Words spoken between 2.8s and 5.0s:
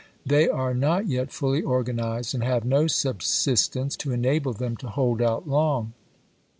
sub sistence to enable them to